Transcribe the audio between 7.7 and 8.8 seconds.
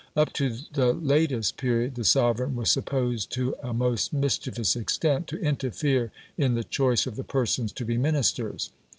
to be Ministers.